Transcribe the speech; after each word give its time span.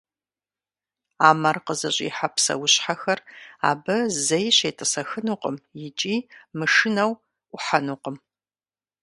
А 1.27 1.29
мэр 1.41 1.57
къызыщӏихьэ 1.65 2.27
псэущхьэхэр 2.35 3.19
абы 3.69 3.97
зэи 4.25 4.47
щетӏысэхынукъым 4.57 5.55
икӏи, 5.85 6.15
мышынэу, 6.57 7.11
ӏухьэнукъым. 7.49 8.17